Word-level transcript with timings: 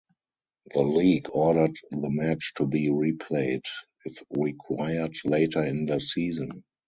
The 0.73 0.81
league 0.81 1.27
ordered 1.31 1.77
the 1.91 2.09
match 2.09 2.53
to 2.55 2.65
be 2.65 2.89
replayed 2.89 3.63
if 4.03 4.23
required 4.31 5.15
later 5.23 5.63
in 5.63 5.85
the 5.85 5.99
season. 5.99 6.63